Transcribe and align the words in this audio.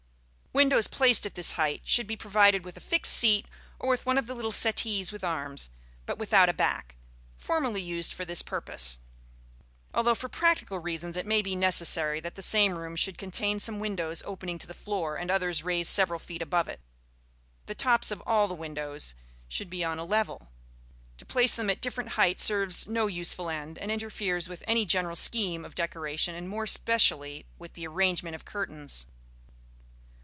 Windows 0.53 0.87
placed 0.89 1.25
at 1.25 1.35
this 1.35 1.53
height 1.53 1.81
should 1.85 2.05
be 2.07 2.17
provided 2.17 2.65
with 2.65 2.75
a 2.75 2.81
fixed 2.81 3.13
seat, 3.13 3.45
or 3.79 3.87
with 3.89 4.05
one 4.05 4.17
of 4.17 4.27
the 4.27 4.35
little 4.35 4.51
settees 4.51 5.09
with 5.09 5.23
arms, 5.23 5.69
but 6.05 6.17
without 6.17 6.49
a 6.49 6.53
back, 6.53 6.97
formerly 7.37 7.81
used 7.81 8.11
for 8.11 8.25
this 8.25 8.41
purpose. 8.41 8.99
Although 9.93 10.13
for 10.13 10.27
practical 10.27 10.77
reasons 10.79 11.15
it 11.15 11.25
may 11.25 11.41
be 11.41 11.55
necessary 11.55 12.19
that 12.19 12.35
the 12.35 12.41
same 12.41 12.77
room 12.77 12.97
should 12.97 13.17
contain 13.17 13.61
some 13.61 13.79
windows 13.79 14.21
opening 14.25 14.59
to 14.59 14.67
the 14.67 14.73
floor 14.73 15.15
and 15.15 15.31
others 15.31 15.63
raised 15.63 15.89
several 15.89 16.19
feet 16.19 16.41
above 16.41 16.67
it, 16.67 16.81
the 17.65 17.73
tops 17.73 18.11
of 18.11 18.21
all 18.25 18.49
the 18.49 18.53
windows 18.53 19.15
should 19.47 19.69
be 19.69 19.85
on 19.85 19.99
a 19.99 20.05
level. 20.05 20.51
To 21.17 21.25
place 21.25 21.53
them 21.53 21.69
at 21.69 21.79
different 21.79 22.11
heights 22.11 22.43
serves 22.43 22.89
no 22.89 23.07
useful 23.07 23.49
end, 23.49 23.77
and 23.77 23.89
interferes 23.89 24.49
with 24.49 24.65
any 24.67 24.85
general 24.85 25.15
scheme 25.15 25.63
of 25.63 25.75
decoration 25.75 26.35
and 26.35 26.49
more 26.49 26.67
specially 26.67 27.45
with 27.57 27.71
the 27.71 27.87
arrangement 27.87 28.35
of 28.35 28.43
curtains. 28.43 29.05